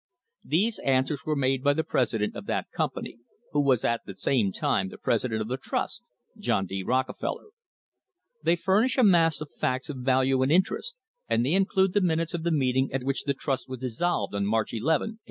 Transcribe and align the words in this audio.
These 0.45 0.79
answers 0.79 1.25
were 1.27 1.35
made 1.35 1.63
by 1.63 1.73
the 1.75 1.83
president 1.83 2.35
of 2.35 2.47
that 2.47 2.71
company, 2.71 3.19
who 3.51 3.61
was 3.61 3.85
at 3.85 4.01
the 4.07 4.15
same 4.15 4.51
time 4.51 4.89
the 4.89 4.97
president 4.97 5.41
of 5.41 5.47
the 5.47 5.57
trust, 5.57 6.09
John 6.39 6.65
D. 6.65 6.81
Rockefeller. 6.81 7.49
They 8.41 8.55
furnish 8.55 8.97
a 8.97 9.03
mass 9.03 9.41
of 9.41 9.51
facts 9.51 9.91
of 9.91 9.97
value 9.97 10.41
and 10.41 10.51
interest, 10.51 10.95
and 11.29 11.45
they 11.45 11.53
include 11.53 11.93
the 11.93 12.01
minutes 12.01 12.33
of 12.33 12.41
the 12.41 12.49
meeting 12.51 12.91
at 12.91 13.03
which 13.03 13.25
the 13.25 13.35
trust 13.35 13.69
was 13.69 13.81
dissolved 13.81 14.33
on 14.33 14.47
March 14.47 14.73
11, 14.73 14.89
1892 14.89 15.19